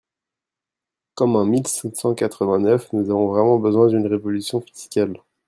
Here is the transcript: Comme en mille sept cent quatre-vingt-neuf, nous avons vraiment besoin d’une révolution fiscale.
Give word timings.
Comme 1.13 1.35
en 1.35 1.45
mille 1.45 1.67
sept 1.67 1.95
cent 1.95 2.15
quatre-vingt-neuf, 2.15 2.91
nous 2.91 3.11
avons 3.11 3.27
vraiment 3.27 3.59
besoin 3.59 3.85
d’une 3.87 4.07
révolution 4.07 4.59
fiscale. 4.59 5.21